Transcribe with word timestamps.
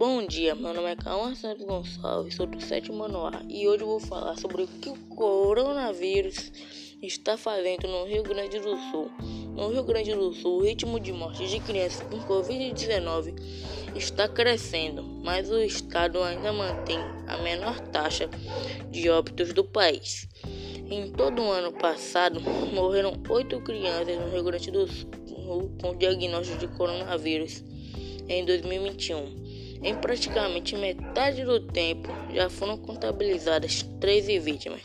Bom 0.00 0.26
dia, 0.26 0.54
meu 0.54 0.72
nome 0.72 0.90
é 0.90 0.96
Calma 0.96 1.34
Santos 1.34 1.66
Gonçalves, 1.66 2.34
sou 2.34 2.46
do 2.46 2.58
sétimo 2.58 3.04
ano 3.04 3.20
e 3.50 3.68
hoje 3.68 3.84
vou 3.84 4.00
falar 4.00 4.34
sobre 4.38 4.62
o 4.62 4.66
que 4.66 4.88
o 4.88 4.96
coronavírus 5.14 6.50
está 7.02 7.36
fazendo 7.36 7.86
no 7.86 8.06
Rio 8.06 8.22
Grande 8.22 8.58
do 8.60 8.78
Sul. 8.90 9.10
No 9.54 9.68
Rio 9.68 9.84
Grande 9.84 10.14
do 10.14 10.32
Sul, 10.32 10.56
o 10.56 10.62
ritmo 10.62 10.98
de 10.98 11.12
morte 11.12 11.46
de 11.46 11.60
crianças 11.60 12.00
com 12.08 12.18
Covid-19 12.20 13.34
está 13.94 14.26
crescendo, 14.26 15.02
mas 15.22 15.50
o 15.50 15.60
estado 15.60 16.22
ainda 16.22 16.50
mantém 16.50 16.98
a 17.26 17.36
menor 17.36 17.78
taxa 17.88 18.26
de 18.90 19.10
óbitos 19.10 19.52
do 19.52 19.64
país. 19.64 20.26
Em 20.90 21.12
todo 21.12 21.42
o 21.42 21.52
ano 21.52 21.74
passado, 21.74 22.40
morreram 22.72 23.12
oito 23.28 23.60
crianças 23.60 24.18
no 24.18 24.30
Rio 24.30 24.44
Grande 24.44 24.70
do 24.70 24.86
Sul 24.88 25.70
com 25.78 25.94
diagnóstico 25.94 26.56
de 26.56 26.68
coronavírus 26.68 27.62
em 28.30 28.46
2021. 28.46 29.49
Em 29.82 29.94
praticamente 29.94 30.76
metade 30.76 31.44
do 31.44 31.58
tempo, 31.58 32.08
já 32.30 32.50
foram 32.50 32.76
contabilizadas 32.76 33.82
13 33.98 34.38
vítimas, 34.38 34.82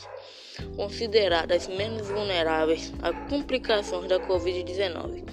consideradas 0.76 1.68
menos 1.68 2.08
vulneráveis 2.08 2.94
a 3.02 3.12
complicações 3.30 4.08
da 4.08 4.20
Covid-19. 4.20 5.24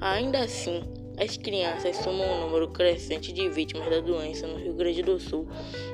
Ainda 0.00 0.40
assim, 0.40 0.82
as 1.20 1.36
crianças 1.36 1.96
somam 1.96 2.26
um 2.26 2.40
número 2.40 2.68
crescente 2.68 3.32
de 3.32 3.48
vítimas 3.48 3.90
da 3.90 4.00
doença 4.00 4.46
no 4.46 4.56
Rio 4.56 4.74
Grande 4.74 5.02
do 5.02 5.18
Sul 5.18 5.46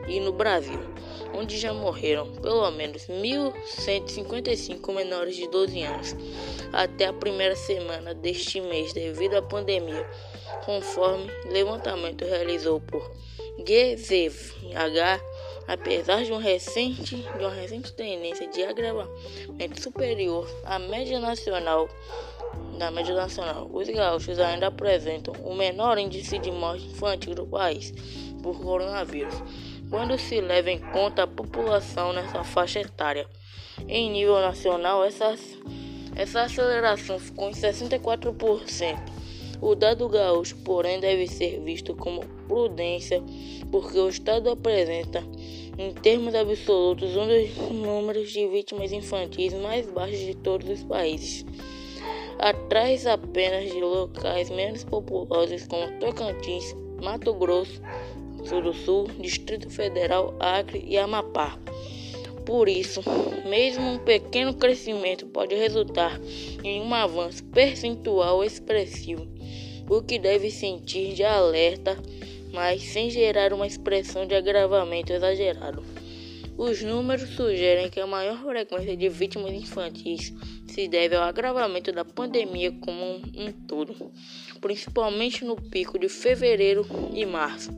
e 0.06 0.20
no 0.20 0.32
Brasil, 0.32 0.80
onde 1.34 1.58
já 1.58 1.72
morreram 1.72 2.30
pelo 2.34 2.70
menos 2.70 3.06
1.155 3.06 4.94
menores 4.94 5.36
de 5.36 5.48
12 5.48 5.82
anos 5.82 6.16
até 6.72 7.06
a 7.06 7.12
primeira 7.12 7.56
semana 7.56 8.14
deste 8.14 8.60
mês 8.60 8.92
devido 8.92 9.34
à 9.34 9.42
pandemia 9.42 10.06
conforme 10.64 11.30
levantamento 11.46 12.24
realizado 12.24 12.80
por 12.80 13.10
GZH, 13.58 15.22
apesar 15.68 16.24
de, 16.24 16.32
um 16.32 16.38
recente, 16.38 17.16
de 17.16 17.38
uma 17.38 17.54
recente 17.54 17.92
tendência 17.92 18.48
de 18.48 18.64
agravamento 18.64 19.80
superior 19.80 20.48
à 20.64 20.78
média 20.78 21.20
nacional, 21.20 21.88
na 22.78 22.90
média 22.90 23.14
nacional, 23.14 23.70
os 23.72 23.88
gaúchos 23.88 24.38
ainda 24.38 24.66
apresentam 24.66 25.34
o 25.44 25.54
menor 25.54 25.98
índice 25.98 26.38
de 26.38 26.50
morte 26.50 26.86
infantil 26.86 27.34
do 27.34 27.46
país 27.46 27.92
por 28.42 28.60
coronavírus, 28.60 29.34
quando 29.88 30.18
se 30.18 30.40
leva 30.40 30.70
em 30.70 30.78
conta 30.78 31.22
a 31.22 31.26
população 31.26 32.12
nessa 32.12 32.44
faixa 32.44 32.80
etária. 32.80 33.26
Em 33.88 34.10
nível 34.10 34.40
nacional, 34.40 35.04
essa, 35.04 35.34
essa 36.14 36.42
aceleração 36.42 37.18
ficou 37.18 37.48
em 37.48 37.52
64%. 37.52 38.98
O 39.60 39.74
dado 39.74 40.08
gaúcho, 40.08 40.56
porém, 40.58 41.00
deve 41.00 41.26
ser 41.26 41.60
visto 41.60 41.94
como 41.94 42.24
prudência, 42.46 43.22
porque 43.70 43.98
o 43.98 44.08
Estado 44.08 44.50
apresenta, 44.50 45.24
em 45.78 45.92
termos 45.92 46.34
absolutos, 46.34 47.16
um 47.16 47.26
dos 47.26 47.56
números 47.70 48.30
de 48.30 48.46
vítimas 48.46 48.92
infantis 48.92 49.54
mais 49.54 49.86
baixos 49.90 50.18
de 50.18 50.34
todos 50.34 50.68
os 50.68 50.82
países. 50.82 51.46
Atrás 52.38 53.06
apenas 53.06 53.70
de 53.70 53.80
locais 53.80 54.50
menos 54.50 54.84
populosos 54.84 55.66
como 55.66 55.90
Tocantins, 55.98 56.74
Mato 57.02 57.32
Grosso 57.34 57.80
Sul 58.44 58.60
do 58.60 58.74
Sul, 58.74 59.08
Distrito 59.18 59.70
Federal, 59.70 60.34
Acre 60.38 60.84
e 60.86 60.98
Amapá. 60.98 61.58
Por 62.44 62.68
isso, 62.68 63.00
mesmo 63.48 63.92
um 63.92 63.98
pequeno 63.98 64.52
crescimento 64.52 65.26
pode 65.26 65.54
resultar 65.54 66.20
em 66.62 66.82
um 66.82 66.92
avanço 66.92 67.42
percentual 67.44 68.44
expressivo, 68.44 69.26
o 69.88 70.02
que 70.02 70.18
deve 70.18 70.50
sentir 70.50 71.14
de 71.14 71.24
alerta, 71.24 71.96
mas 72.52 72.82
sem 72.82 73.08
gerar 73.08 73.54
uma 73.54 73.66
expressão 73.66 74.26
de 74.26 74.34
agravamento 74.34 75.12
exagerado. 75.12 75.82
Os 76.56 76.82
números 76.82 77.28
sugerem 77.30 77.90
que 77.90 78.00
a 78.00 78.06
maior 78.06 78.40
frequência 78.42 78.96
de 78.96 79.08
vítimas 79.08 79.52
infantis 79.52 80.32
se 80.66 80.86
deve 80.88 81.16
ao 81.16 81.24
agravamento 81.24 81.92
da 81.92 82.04
pandemia 82.04 82.72
como 82.80 83.16
um 83.36 83.52
todo, 83.66 84.12
principalmente 84.60 85.44
no 85.44 85.56
pico 85.56 85.98
de 85.98 86.08
fevereiro 86.08 86.86
e 87.12 87.26
março 87.26 87.70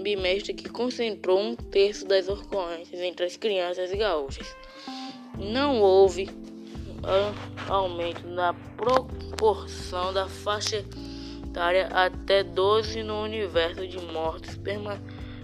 bimestre 0.00 0.54
que 0.54 0.68
concentrou 0.68 1.38
um 1.38 1.54
terço 1.54 2.06
das 2.06 2.28
ocorrências 2.28 3.00
entre 3.00 3.26
as 3.26 3.36
crianças 3.36 3.92
gaúchas. 3.92 4.46
Não 5.38 5.80
houve 5.80 6.28
aumento 7.68 8.26
na 8.26 8.52
proporção 8.76 10.12
da 10.12 10.28
faixa 10.28 10.84
etária 11.44 11.86
até 11.88 12.42
12 12.42 13.02
no 13.02 13.22
universo 13.22 13.86
de 13.86 13.98
mortes, 13.98 14.56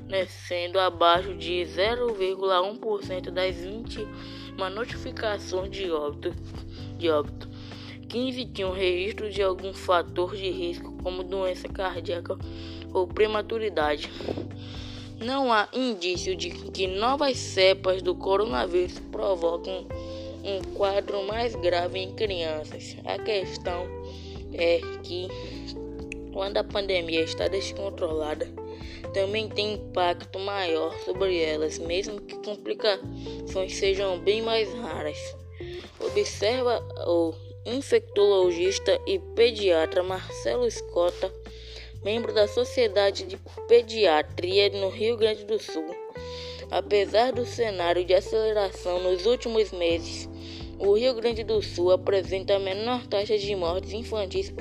permanecendo 0.06 0.78
abaixo 0.78 1.34
de 1.34 1.62
0,1% 1.62 3.30
das 3.30 3.56
20 3.56 4.06
notificações 4.72 5.70
de 5.70 5.90
óbito. 5.90 6.34
De 6.96 7.10
óbito. 7.10 7.48
15 8.08 8.46
tinham 8.46 8.72
registro 8.72 9.28
de 9.30 9.42
algum 9.42 9.74
fator 9.74 10.34
de 10.34 10.48
risco, 10.48 10.92
como 11.02 11.24
doença 11.24 11.68
cardíaca 11.68 12.38
ou 12.94 13.06
prematuridade. 13.06 14.10
Não 15.22 15.52
há 15.52 15.68
indício 15.72 16.36
de 16.36 16.50
que 16.50 16.86
novas 16.86 17.36
cepas 17.36 18.00
do 18.00 18.14
coronavírus 18.14 18.98
provocam 19.10 19.86
um 20.44 20.62
quadro 20.74 21.26
mais 21.26 21.56
grave 21.56 21.98
em 21.98 22.14
crianças. 22.14 22.96
A 23.04 23.18
questão 23.18 23.86
é 24.52 24.80
que 25.02 25.26
quando 26.32 26.58
a 26.58 26.64
pandemia 26.64 27.22
está 27.22 27.48
descontrolada, 27.48 28.46
também 29.12 29.48
tem 29.48 29.74
impacto 29.74 30.38
maior 30.38 30.96
sobre 31.00 31.40
elas, 31.40 31.78
mesmo 31.78 32.20
que 32.20 32.36
complicações 32.36 33.74
sejam 33.74 34.18
bem 34.18 34.42
mais 34.42 34.72
raras. 34.74 35.18
Observa 36.00 36.80
o 37.06 37.34
infectologista 37.64 39.00
e 39.06 39.18
pediatra 39.34 40.02
Marcelo 40.02 40.66
Escota, 40.66 41.32
membro 42.04 42.32
da 42.32 42.46
Sociedade 42.46 43.24
de 43.24 43.38
Pediatria 43.66 44.68
no 44.70 44.88
Rio 44.88 45.16
Grande 45.16 45.44
do 45.44 45.58
Sul. 45.58 45.94
Apesar 46.70 47.32
do 47.32 47.46
cenário 47.46 48.04
de 48.04 48.12
aceleração 48.12 49.00
nos 49.02 49.24
últimos 49.24 49.72
meses, 49.72 50.28
o 50.78 50.92
Rio 50.92 51.14
Grande 51.14 51.42
do 51.42 51.62
Sul 51.62 51.90
apresenta 51.90 52.56
a 52.56 52.58
menor 52.58 53.06
taxa 53.06 53.38
de 53.38 53.54
mortes 53.56 53.92
infantis 53.92 54.52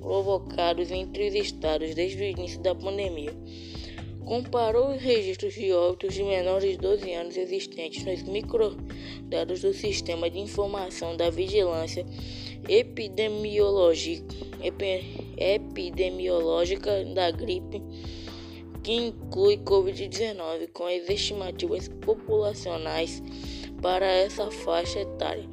provocados 0.00 0.90
entre 0.90 1.28
os 1.28 1.34
estados 1.34 1.94
desde 1.94 2.22
o 2.22 2.26
início 2.26 2.60
da 2.60 2.74
pandemia 2.74 3.32
comparou 4.30 4.92
os 4.92 5.02
registros 5.02 5.54
de 5.54 5.72
óbitos 5.72 6.14
de 6.14 6.22
menores 6.22 6.70
de 6.70 6.76
12 6.76 7.12
anos 7.14 7.36
existentes 7.36 8.04
nos 8.04 8.22
microdados 8.22 9.60
do 9.60 9.74
Sistema 9.74 10.30
de 10.30 10.38
Informação 10.38 11.16
da 11.16 11.30
Vigilância 11.30 12.06
Epidemiológica, 12.68 14.32
epidemiológica 15.36 17.04
da 17.06 17.32
Gripe, 17.32 17.82
que 18.84 18.92
inclui 18.92 19.56
Covid-19, 19.56 20.68
com 20.72 20.86
as 20.86 21.08
estimativas 21.08 21.88
populacionais 21.88 23.20
para 23.82 24.06
essa 24.06 24.48
faixa 24.48 25.00
etária 25.00 25.44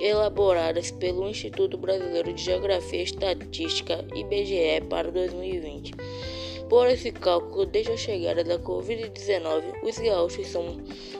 elaboradas 0.00 0.90
pelo 0.90 1.28
Instituto 1.28 1.78
Brasileiro 1.78 2.32
de 2.32 2.42
Geografia 2.42 3.00
e 3.00 3.04
Estatística 3.04 4.04
IBGE 4.14 4.80
para 4.88 5.10
2020. 5.12 5.92
Por 6.68 6.86
esse 6.86 7.10
cálculo, 7.10 7.64
desde 7.64 7.92
a 7.92 7.96
chegada 7.96 8.44
da 8.44 8.58
Covid-19, 8.58 9.82
os 9.82 9.98
gaúchos 9.98 10.46
são 10.48 10.76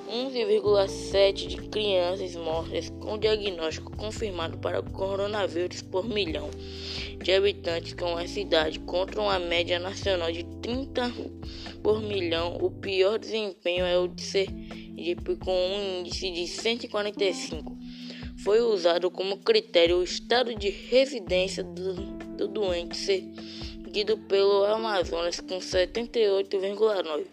11,7 0.07 1.47
de 1.47 1.57
crianças 1.69 2.37
mortas 2.37 2.91
com 3.01 3.17
diagnóstico 3.17 3.97
confirmado 3.97 4.59
para 4.59 4.83
coronavírus 4.83 5.81
por 5.81 6.07
milhão 6.07 6.51
de 7.23 7.33
habitantes 7.33 7.95
com 7.95 8.17
a 8.17 8.29
cidade, 8.29 8.79
contra 8.81 9.23
uma 9.23 9.39
média 9.39 9.79
nacional 9.79 10.31
de 10.31 10.45
30 10.61 11.13
por 11.83 12.03
milhão. 12.03 12.59
O 12.61 12.71
pior 12.71 13.19
desempenho 13.19 13.87
é 13.87 13.99
o 13.99 14.07
de 14.07 14.23
Sergipe, 14.23 15.37
com 15.37 15.51
um 15.51 16.01
índice 16.01 16.31
de 16.31 16.47
145. 16.47 17.75
Foi 18.45 18.61
usado 18.61 19.11
como 19.11 19.39
critério 19.39 19.97
o 19.97 20.05
estado 20.05 20.55
de 20.55 20.69
residência 20.69 21.65
do, 21.65 21.95
do 22.37 22.49
doente 22.49 22.97
ser 22.97 23.25
seguido 23.89 24.19
pelo 24.19 24.67
Amazonas 24.67 25.41
com 25.41 25.59
78,9. 25.59 27.25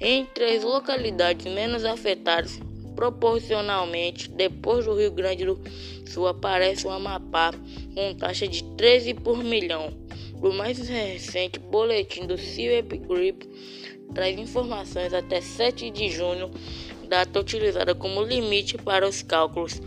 Entre 0.00 0.56
as 0.56 0.64
localidades 0.64 1.52
menos 1.52 1.84
afetadas 1.84 2.58
proporcionalmente, 2.96 4.30
depois 4.30 4.86
do 4.86 4.94
Rio 4.94 5.10
Grande 5.10 5.44
do 5.44 5.60
Sul 6.06 6.26
aparece 6.26 6.86
o 6.86 6.90
Amapá 6.90 7.52
com 7.94 8.14
taxa 8.14 8.48
de 8.48 8.64
13 8.64 9.14
por 9.14 9.44
milhão. 9.44 9.92
O 10.40 10.50
mais 10.50 10.78
recente 10.88 11.58
boletim 11.58 12.26
do 12.26 12.38
CIEP 12.38 13.02
traz 14.14 14.38
informações 14.38 15.12
até 15.12 15.42
7 15.42 15.90
de 15.90 16.08
junho, 16.08 16.50
data 17.06 17.38
utilizada 17.38 17.94
como 17.94 18.22
limite 18.22 18.78
para 18.78 19.06
os 19.06 19.22
cálculos 19.22 19.78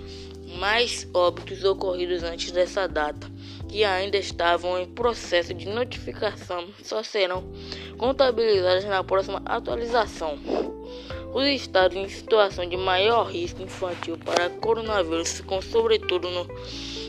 mais 0.59 1.07
óbitos 1.15 1.63
ocorridos 1.63 2.21
antes 2.21 2.51
dessa 2.51 2.85
data 2.85 3.27
que 3.71 3.85
ainda 3.85 4.17
estavam 4.17 4.77
em 4.77 4.85
processo 4.85 5.53
de 5.53 5.65
notificação 5.67 6.67
só 6.83 7.01
serão 7.01 7.43
contabilizadas 7.97 8.83
na 8.83 9.01
próxima 9.01 9.41
atualização. 9.45 10.37
Os 11.33 11.45
estados 11.45 11.95
em 11.95 12.09
situação 12.09 12.67
de 12.67 12.75
maior 12.75 13.31
risco 13.31 13.61
infantil 13.61 14.17
para 14.17 14.49
coronavírus 14.49 15.37
ficam 15.37 15.61
sobretudo 15.61 16.29
no, 16.29 16.47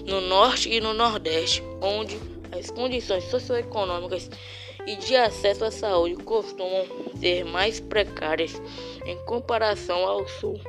no 0.06 0.20
norte 0.20 0.70
e 0.72 0.80
no 0.80 0.94
nordeste, 0.94 1.64
onde 1.80 2.16
as 2.56 2.70
condições 2.70 3.24
socioeconômicas 3.24 4.30
e 4.86 4.94
de 4.94 5.16
acesso 5.16 5.64
à 5.64 5.70
saúde 5.72 6.14
costumam 6.22 6.86
ser 7.18 7.44
mais 7.44 7.80
precárias 7.80 8.62
em 9.04 9.16
comparação 9.24 10.06
ao 10.06 10.28
sul, 10.28 10.60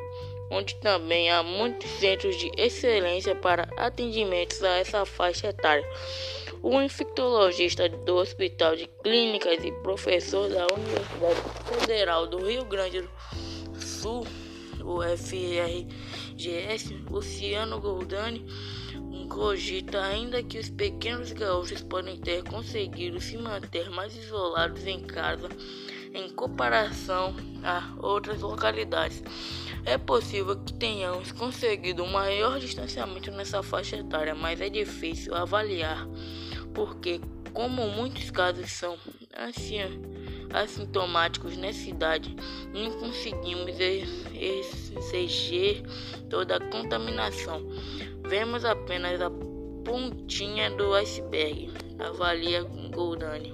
onde 0.50 0.76
também 0.76 1.30
há 1.32 1.42
muitos 1.42 1.90
centros 1.92 2.38
de 2.38 2.52
excelência 2.58 3.36
para 3.36 3.68
atendimentos 3.78 4.64
a 4.64 4.78
essa 4.78 5.06
faixa 5.06 5.48
etária. 5.48 5.88
O 6.62 6.82
infectologista 6.82 7.90
do 7.90 8.16
Hospital 8.16 8.76
de 8.76 8.88
Clínicas 9.04 9.64
e 9.64 9.72
professor 9.84 10.50
da 10.50 10.68
Universidade 10.74 11.42
Federal 11.80 12.28
do 12.28 12.46
Rio 12.46 12.64
Grande 12.66 13.02
do 13.02 13.82
Sul, 13.82 14.26
o 14.82 15.02
FRGS, 15.02 16.94
Luciano 17.10 17.82
Goldani, 17.82 18.46
cogita 19.30 20.02
ainda 20.02 20.44
que 20.44 20.60
os 20.60 20.70
pequenos 20.70 21.32
gaúchos 21.32 21.82
podem 21.82 22.18
ter 22.18 22.44
conseguido 22.44 23.20
se 23.20 23.38
manter 23.38 23.90
mais 23.90 24.16
isolados 24.16 24.86
em 24.86 25.00
casa 25.02 25.50
comparação 26.36 27.36
a 27.64 27.94
outras 28.00 28.42
localidades. 28.42 29.24
É 29.86 29.98
possível 29.98 30.56
que 30.58 30.74
tenhamos 30.74 31.32
conseguido 31.32 32.04
um 32.04 32.12
maior 32.12 32.60
distanciamento 32.60 33.32
nessa 33.32 33.62
faixa 33.62 33.98
etária, 33.98 34.34
mas 34.34 34.62
é 34.62 34.70
difícil 34.70 35.36
avaliar, 35.36 36.08
porque, 36.74 37.20
como 37.54 37.88
muitos 37.88 38.32
casos 38.32 38.72
são 38.72 38.98
assintomáticos 40.54 41.58
nessa 41.58 41.90
idade, 41.90 42.36
não 42.74 42.92
conseguimos 43.00 43.76
exigir 44.34 45.84
toda 46.30 46.58
a 46.58 46.60
contaminação. 46.70 47.62
Vemos 48.26 48.64
apenas 48.64 49.20
a 49.20 49.30
pontinha 49.84 50.72
do 50.72 50.94
iceberg, 50.94 51.70
avalia 52.00 52.64
Goldani. 52.64 53.54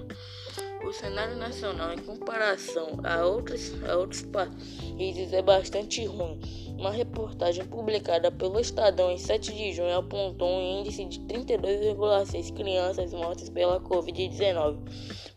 O 0.82 0.92
cenário 0.92 1.36
nacional, 1.36 1.92
em 1.92 1.98
comparação 1.98 2.98
a 3.04 3.24
outros, 3.26 3.72
a 3.84 3.96
outros 3.96 4.22
países, 4.22 5.32
é 5.32 5.42
bastante 5.42 6.04
ruim. 6.06 6.40
Uma 6.78 6.90
reportagem 6.90 7.66
publicada 7.66 8.32
pelo 8.32 8.58
Estadão 8.58 9.10
em 9.10 9.18
7 9.18 9.52
de 9.52 9.72
junho 9.72 9.94
apontou 9.94 10.48
um 10.48 10.80
índice 10.80 11.04
de 11.04 11.20
32,6 11.20 12.54
crianças 12.54 13.12
mortas 13.12 13.50
pela 13.50 13.78
Covid-19 13.80 14.78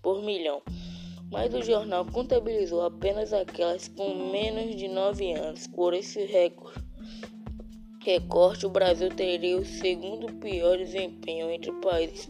por 0.01 0.23
milhão. 0.23 0.61
Mas 1.29 1.53
o 1.53 1.61
jornal 1.61 2.05
contabilizou 2.05 2.81
apenas 2.81 3.33
aquelas 3.33 3.89
com 3.89 4.31
menos 4.31 4.75
de 4.77 4.87
9 4.87 5.33
anos. 5.33 5.67
Por 5.67 5.93
esse 5.93 6.23
recorde, 6.23 6.81
recorte, 7.99 8.65
o 8.65 8.69
Brasil 8.69 9.09
teria 9.09 9.57
o 9.57 9.65
segundo 9.65 10.33
pior 10.35 10.77
desempenho 10.77 11.49
entre 11.51 11.71
países 11.73 12.27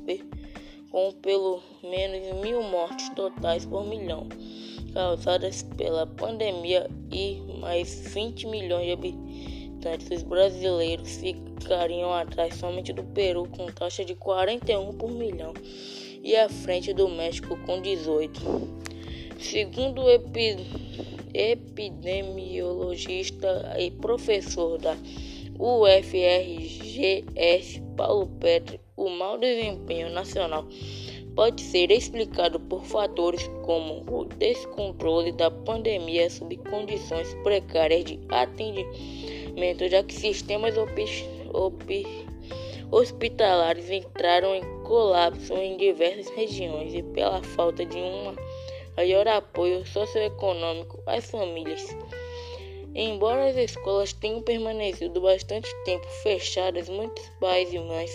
com 0.94 1.12
pelo 1.12 1.62
menos 1.82 2.40
mil 2.40 2.62
mortes 2.62 3.10
totais 3.16 3.66
por 3.66 3.84
milhão 3.84 4.30
causadas 4.94 5.64
pela 5.76 6.06
pandemia 6.06 6.88
e 7.12 7.42
mais 7.60 8.14
20 8.14 8.46
milhões 8.46 8.86
de 8.86 8.92
habitantes. 8.92 10.12
Os 10.12 10.22
brasileiros 10.22 11.18
ficariam 11.18 12.14
atrás 12.14 12.58
somente 12.58 12.94
do 12.94 13.04
Peru 13.06 13.50
com 13.50 13.66
taxa 13.72 14.06
de 14.06 14.14
41 14.14 14.94
por 14.94 15.10
milhão 15.10 15.56
e 16.22 16.36
à 16.36 16.48
frente 16.48 16.94
do 16.94 17.10
México 17.10 17.58
com 17.66 17.82
18. 17.82 18.40
Segundo 19.40 20.04
o 20.04 20.12
epi 20.12 20.58
epidemiologista 21.34 23.76
e 23.80 23.90
professor 23.90 24.78
da 24.78 24.96
UFRGS 25.60 27.32
Paulo 27.96 28.28
Petri, 28.40 28.80
o 28.98 29.10
mau 29.10 29.38
desempenho 29.38 30.10
nacional 30.10 30.66
pode 31.36 31.62
ser 31.62 31.92
explicado 31.92 32.60
por 32.60 32.84
fatores 32.84 33.48
como 33.64 34.04
o 34.10 34.26
descontrole 34.26 35.32
da 35.32 35.50
pandemia 35.50 36.30
sob 36.30 36.56
condições 36.58 37.34
precárias 37.44 38.06
de 38.06 38.20
atendimento, 38.30 39.88
já 39.90 40.04
que 40.04 40.14
sistemas 40.14 40.76
hospitalares 42.92 43.90
entraram 43.90 44.56
em 44.56 44.84
colapso 44.84 45.54
em 45.54 45.78
diversas 45.78 46.30
regiões 46.30 46.94
e 46.94 47.02
pela 47.02 47.42
falta 47.42 47.86
de 47.86 47.98
um 47.98 48.36
maior 48.96 49.28
apoio 49.28 49.86
socioeconômico 49.86 51.02
às 51.08 51.30
famílias. 51.30 51.96
Embora 52.96 53.48
as 53.50 53.58
escolas 53.58 54.14
tenham 54.14 54.42
permanecido 54.42 55.20
bastante 55.20 55.68
tempo 55.84 56.08
fechadas, 56.22 56.88
muitos 56.88 57.28
pais 57.40 57.74
e 57.74 57.80
mães 57.80 58.12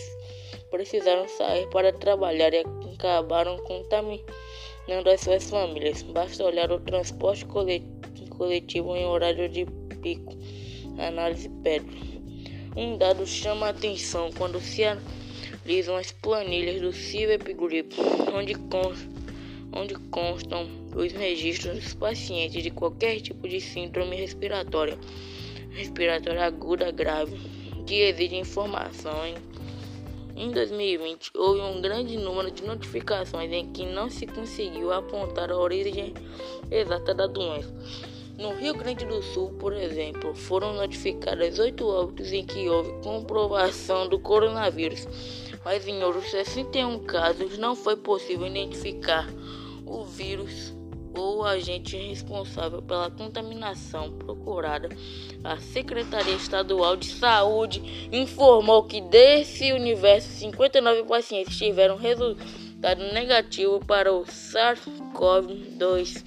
precisaram 0.71 1.27
sair 1.29 1.67
para 1.71 1.93
trabalhar 1.93 2.53
e 2.55 2.65
acabaram 2.95 3.59
contaminando 3.59 5.11
as 5.13 5.21
suas 5.21 5.51
famílias. 5.51 6.03
Basta 6.03 6.45
olhar 6.45 6.71
o 6.71 6.79
transporte 6.79 7.45
coletivo 8.31 8.95
em 8.95 9.05
horário 9.05 9.49
de 9.49 9.67
pico. 10.01 10.37
Análise 10.99 11.49
Pedro. 11.63 11.97
Um 12.77 12.97
dado 12.97 13.27
chama 13.27 13.67
a 13.67 13.71
atenção 13.71 14.31
quando 14.37 14.61
se 14.61 14.85
analisam 14.85 15.97
as 15.97 16.13
planilhas 16.13 16.81
do 16.81 16.93
CIVEP 16.93 17.53
constam 18.71 19.19
onde 19.73 19.95
constam 20.11 20.88
os 20.95 21.13
registros 21.13 21.79
dos 21.79 21.95
pacientes 21.95 22.63
de 22.63 22.71
qualquer 22.71 23.21
tipo 23.21 23.49
de 23.49 23.61
síndrome 23.61 24.17
respiratória, 24.17 24.99
respiratória 25.71 26.45
aguda 26.45 26.91
grave, 26.91 27.37
que 27.87 28.01
exige 28.03 28.37
informação. 28.37 29.27
Em, 29.27 29.37
em 30.37 30.51
2020, 30.51 31.33
houve 31.35 31.61
um 31.61 31.81
grande 31.81 32.17
número 32.17 32.51
de 32.51 32.65
notificações 32.65 33.51
em 33.53 33.71
que 33.73 33.85
não 33.87 34.09
se 34.09 34.27
conseguiu 34.27 34.93
apontar 34.93 35.51
a 35.51 35.57
origem 35.57 36.15
exata 36.71 37.15
da 37.15 37.27
doença. 37.27 37.73
No 38.39 38.55
Rio 38.55 38.73
Grande 38.75 39.05
do 39.05 39.21
Sul, 39.21 39.51
por 39.59 39.73
exemplo, 39.73 40.33
foram 40.33 40.73
notificadas 40.75 41.59
oito 41.59 41.85
óbitos 41.85 42.33
em 42.33 42.47
que 42.47 42.69
houve 42.69 42.93
comprovação 43.03 44.09
do 44.09 44.21
coronavírus, 44.21 45.09
mas 45.65 45.89
em 45.89 46.05
outros 46.05 46.31
61 46.31 47.01
casos 47.01 47.59
não 47.59 47.75
foi 47.75 47.97
possível 47.97 48.47
identificar 48.47 49.29
o 49.85 50.05
vírus 50.05 50.78
ou 51.19 51.39
o 51.39 51.45
agente 51.45 51.97
responsável 51.97 52.81
pela 52.81 53.11
contaminação 53.11 54.13
procurada. 54.13 54.89
A 55.43 55.59
Secretaria 55.59 56.35
Estadual 56.35 56.97
de 56.97 57.07
Saúde 57.07 58.09
informou 58.13 58.85
que 58.85 59.01
desse 59.01 59.73
universo 59.73 60.29
59 60.29 61.05
pacientes 61.05 61.57
tiveram 61.57 61.97
resultado 61.97 63.03
negativo 63.13 63.85
para 63.85 64.13
o 64.13 64.25
SARS-CoV-2 64.25 66.25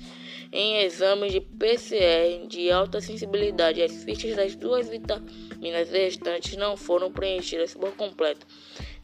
em 0.52 0.84
exames 0.84 1.32
de 1.32 1.40
PCR 1.40 2.46
de 2.48 2.70
alta 2.70 3.00
sensibilidade. 3.00 3.82
As 3.82 4.04
fichas 4.04 4.36
das 4.36 4.56
duas 4.56 4.90
vitaminas 4.90 5.90
restantes 5.90 6.58
não 6.58 6.76
foram 6.76 7.12
preenchidas 7.12 7.74
por 7.74 7.96
completo. 7.96 8.46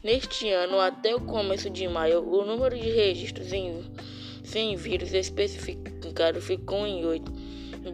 Neste 0.02 0.50
ano, 0.50 0.78
até 0.78 1.14
o 1.14 1.20
começo 1.20 1.70
de 1.70 1.88
maio, 1.88 2.22
o 2.22 2.44
número 2.44 2.78
de 2.78 2.90
registros 2.90 3.52
em 3.52 3.82
sem 4.48 4.74
vírus 4.76 5.12
especificado 5.12 6.40
ficou 6.40 6.86
em 6.86 7.04
8, 7.04 7.30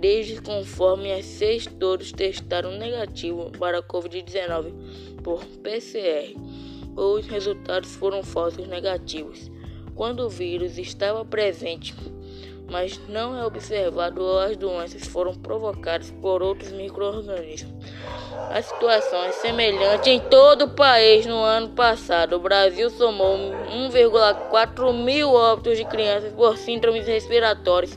desde 0.00 0.40
conforme 0.40 1.12
as 1.12 1.24
seis 1.24 1.66
todos 1.66 2.12
testaram 2.12 2.78
negativo 2.78 3.50
para 3.58 3.78
a 3.78 3.82
Covid-19 3.82 4.72
por 5.24 5.44
PCR. 5.44 6.32
Os 6.96 7.26
resultados 7.26 7.96
foram 7.96 8.22
falsos 8.22 8.68
negativos. 8.68 9.50
Quando 9.96 10.20
o 10.20 10.30
vírus 10.30 10.78
estava 10.78 11.24
presente, 11.24 11.92
mas 12.74 13.00
não 13.08 13.38
é 13.38 13.46
observado 13.46 14.36
as 14.36 14.56
doenças 14.56 15.06
foram 15.06 15.32
provocadas 15.32 16.10
por 16.20 16.42
outros 16.42 16.72
microorganismos. 16.72 17.72
A 18.50 18.60
situação 18.60 19.22
é 19.22 19.30
semelhante 19.30 20.10
em 20.10 20.18
todo 20.18 20.62
o 20.64 20.70
país 20.70 21.24
no 21.24 21.40
ano 21.40 21.68
passado. 21.68 22.34
O 22.34 22.40
Brasil 22.40 22.90
somou 22.90 23.38
1,4 23.38 24.92
mil 24.92 25.32
óbitos 25.34 25.78
de 25.78 25.84
crianças 25.84 26.32
por 26.32 26.58
síndromes 26.58 27.06
respiratórias, 27.06 27.96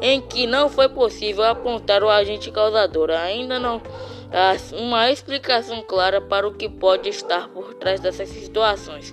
em 0.00 0.20
que 0.20 0.46
não 0.46 0.68
foi 0.68 0.88
possível 0.88 1.42
apontar 1.42 2.04
o 2.04 2.08
agente 2.08 2.48
causador. 2.52 3.10
Ainda 3.10 3.58
não 3.58 3.82
há 4.30 4.54
uma 4.76 5.10
explicação 5.10 5.82
clara 5.82 6.20
para 6.20 6.46
o 6.46 6.54
que 6.54 6.68
pode 6.68 7.08
estar 7.08 7.48
por 7.48 7.74
trás 7.74 7.98
dessas 7.98 8.28
situações. 8.28 9.12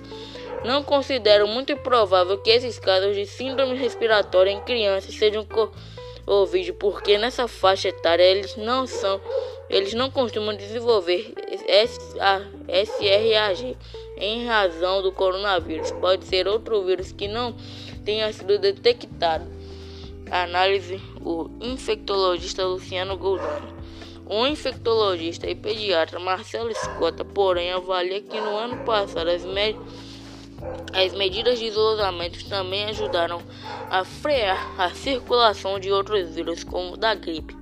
Não 0.64 0.84
considero 0.84 1.48
muito 1.48 1.76
provável 1.78 2.38
que 2.38 2.50
esses 2.50 2.78
casos 2.78 3.16
de 3.16 3.26
síndrome 3.26 3.76
respiratória 3.76 4.52
em 4.52 4.62
crianças 4.62 5.16
sejam 5.16 5.46
Covid, 6.26 6.74
porque 6.74 7.18
nessa 7.18 7.48
faixa 7.48 7.90
etária 7.90 8.24
eles 8.24 8.56
não 8.56 8.86
são 8.86 9.20
eles 9.70 9.94
não 9.94 10.10
costumam 10.10 10.56
desenvolver 10.56 11.34
SRAG 12.68 13.78
em 14.18 14.46
razão 14.48 15.02
do 15.04 15.12
coronavírus. 15.12 15.92
Pode 15.92 16.26
ser 16.26 16.48
outro 16.48 16.84
vírus 16.84 17.12
que 17.12 17.28
não 17.28 17.56
tenha 18.04 18.34
sido 18.34 18.58
detectado. 18.58 19.46
Análise 20.32 21.00
o 21.22 21.50
infectologista 21.62 22.66
Luciano 22.66 23.16
Goldoni. 23.16 23.80
O 24.26 24.46
infectologista 24.48 25.48
e 25.48 25.56
pediatra 25.56 26.20
Marcelo 26.20 26.70
Escota, 26.70 27.24
porém, 27.24 27.72
avalia 27.72 28.22
que 28.22 28.40
no 28.40 28.56
ano 28.56 28.78
passado 28.86 29.30
as, 29.30 29.44
me 29.44 29.76
as 30.94 31.14
medidas 31.14 31.60
de 31.60 31.66
isolamento 31.66 32.48
também 32.50 32.86
ajudaram 32.86 33.42
a 33.90 34.04
frear 34.04 34.80
a 34.80 34.90
circulação 34.92 35.80
de 35.80 35.92
outros 35.92 36.30
vírus, 36.36 36.64
como 36.64 36.98
da 36.98 37.14
gripe. 37.14 37.56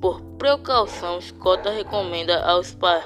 Por 0.00 0.20
precaução, 0.38 1.18
Escota 1.18 1.70
recomenda 1.70 2.44
aos, 2.44 2.74
pa 2.74 3.02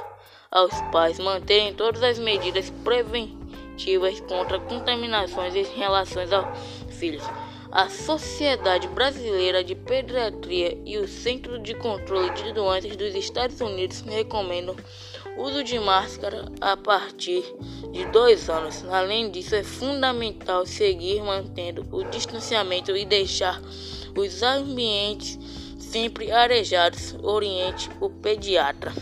aos 0.51 0.73
pais 0.91 1.19
manterem 1.19 1.75
todas 1.75 2.03
as 2.03 2.19
medidas 2.19 2.71
preventivas 2.83 4.21
contra 4.21 4.59
contaminações 4.59 5.55
em 5.55 5.65
relação 5.77 6.23
aos 6.23 6.95
filhos. 6.95 7.23
A 7.71 7.89
Sociedade 7.91 8.89
Brasileira 8.89 9.63
de 9.63 9.75
Pediatria 9.75 10.81
e 10.87 10.97
o 10.97 11.07
Centro 11.07 11.59
de 11.59 11.75
Controle 11.75 12.31
de 12.31 12.53
Doenças 12.53 12.97
dos 12.97 13.15
Estados 13.15 13.61
Unidos 13.61 14.01
recomendam 14.01 14.75
uso 15.37 15.63
de 15.63 15.79
máscara 15.79 16.47
a 16.61 16.77
partir 16.77 17.45
de 17.99 18.05
dois 18.13 18.49
anos. 18.49 18.85
Além 18.89 19.29
disso, 19.29 19.57
é 19.57 19.65
fundamental 19.65 20.65
seguir 20.65 21.21
mantendo 21.21 21.85
o 21.91 22.05
distanciamento 22.05 22.97
e 22.97 23.05
deixar 23.05 23.61
os 24.17 24.43
ambientes 24.43 25.37
sempre 25.81 26.31
arejados. 26.31 27.17
Oriente 27.21 27.91
o 28.01 28.09
pediatra. 28.09 28.93